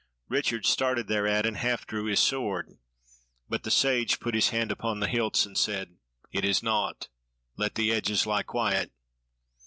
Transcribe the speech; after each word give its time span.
Richard 0.29 0.65
started 0.65 1.05
thereat 1.07 1.45
and 1.45 1.57
half 1.57 1.85
drew 1.85 2.05
his 2.05 2.19
sword; 2.19 2.79
but 3.47 3.61
the 3.61 3.69
Sage 3.69 4.19
put 4.19 4.33
his 4.33 4.49
hand 4.49 4.71
upon 4.71 4.99
the 4.99 5.07
hilts, 5.07 5.45
and 5.45 5.55
said: 5.55 5.97
"It 6.31 6.43
is 6.43 6.63
naught, 6.63 7.09
let 7.55 7.75
the 7.75 7.91
edges 7.93 8.25
lie 8.25 8.41
quiet." 8.41 8.91